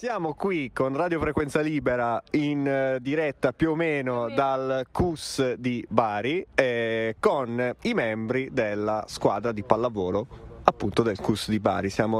Siamo 0.00 0.32
qui 0.32 0.70
con 0.72 0.96
Radio 0.96 1.20
Frequenza 1.20 1.60
Libera 1.60 2.22
in 2.30 2.66
eh, 2.66 3.00
diretta 3.02 3.52
più 3.52 3.72
o 3.72 3.74
meno 3.74 4.30
dal 4.30 4.86
CUS 4.90 5.56
di 5.56 5.84
Bari 5.90 6.46
eh, 6.54 7.16
con 7.20 7.76
i 7.82 7.92
membri 7.92 8.48
della 8.50 9.04
squadra 9.06 9.52
di 9.52 9.62
pallavolo 9.62 10.26
appunto 10.62 11.02
del 11.02 11.20
CUS 11.20 11.50
di 11.50 11.60
Bari. 11.60 11.90
Siamo 11.90 12.08